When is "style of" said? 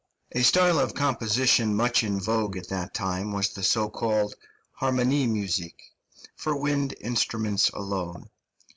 0.41-0.95